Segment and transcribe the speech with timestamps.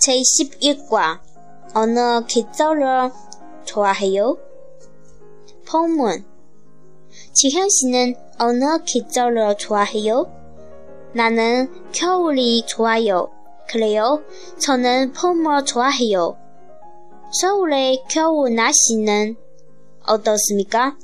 [0.00, 1.20] 제11과
[1.74, 3.10] 어느 계절을
[3.64, 4.38] 좋아해요?
[5.66, 6.24] 포문
[7.32, 10.32] 지현 씨는 어느 계절을 좋아해요?
[11.12, 13.30] 나는 겨울이 좋아요.
[13.68, 14.22] 그래요?
[14.58, 16.36] 저는 봄을 좋아해요.
[17.40, 19.36] 서울의 겨울 날씨는
[20.06, 20.96] 어떻습니까?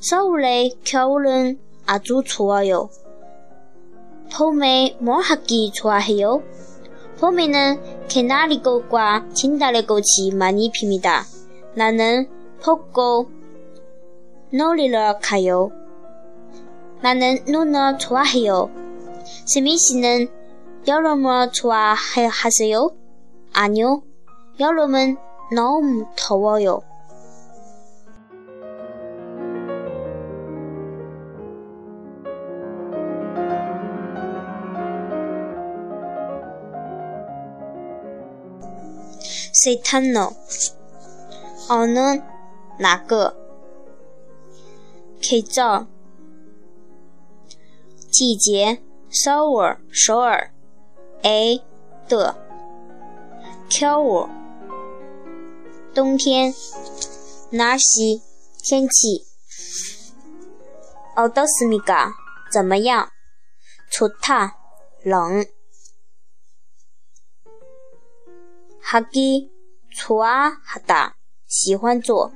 [0.00, 2.88] 서울의 겨울은 아주 좋아요.
[4.32, 6.42] 봄에 뭘 하기 좋아해요?
[7.20, 11.24] 봄에는 개나리꽃과 진달래꽃이 많이 핍니다.
[11.74, 12.28] 나는
[12.62, 13.28] 벚꽃
[14.52, 15.70] 놀이를 가요.
[17.02, 18.70] 나는 눈을 좋아해요.
[19.46, 20.28] 세민 씨는
[20.86, 22.90] 여름을 좋아하세요?
[23.52, 24.02] 아니요.
[24.58, 25.16] 여름은
[25.54, 26.80] 너무 더워요.
[39.52, 40.34] seattle
[41.68, 42.22] on the
[42.78, 43.36] 哪个
[45.20, 45.86] 拍照
[48.10, 50.50] 季节 shower 首尔
[51.22, 51.60] a
[52.08, 52.34] 的
[53.68, 54.28] cure
[55.94, 56.54] 冬天
[57.50, 58.22] 날씨
[58.62, 59.24] 天气
[61.16, 62.12] aldusmiga
[62.52, 63.10] 怎么样
[63.90, 64.52] 추타
[65.02, 65.44] 冷
[68.90, 69.52] 哈基
[69.90, 72.32] 础啊哈达喜欢做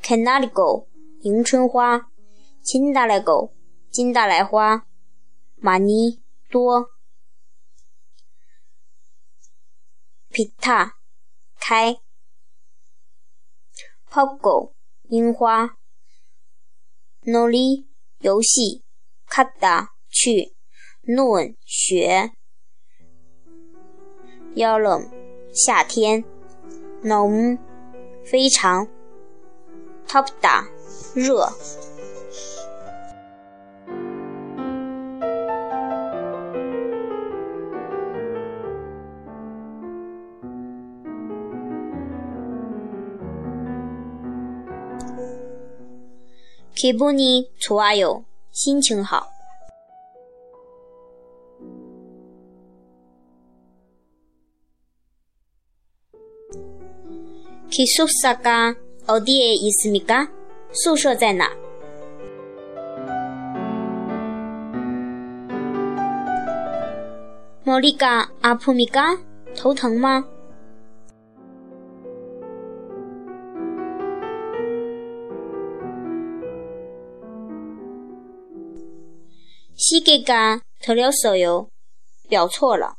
[0.00, 0.88] canalio
[1.20, 2.10] 迎春花
[2.62, 3.54] 金大来狗
[3.90, 4.86] 金达莱花
[5.56, 6.88] 马尼多
[10.30, 10.96] 皮塔
[11.58, 12.00] 开
[14.10, 14.72] Pogo，
[15.10, 15.76] 樱花
[17.20, 18.82] 萝莉游戏
[19.26, 20.56] 卡达去
[21.02, 22.32] noon 雪
[24.57, 25.09] 여름
[25.53, 26.23] 夏天
[27.03, 27.57] 너무
[28.25, 28.87] 非常
[30.07, 30.67] 덥다
[31.15, 31.49] 热
[46.75, 48.25] 기분이 좋아요.
[48.51, 49.27] 心情好.
[57.69, 58.75] 기숙사가
[59.07, 60.29] 어디에 있습니까?
[60.71, 61.49] 宿舍在哪?
[67.65, 69.23] 머리가 아픕니까?
[69.55, 70.25] 头疼吗?
[79.75, 81.69] 시계가 들렸어요.
[82.29, 82.95] 表错了.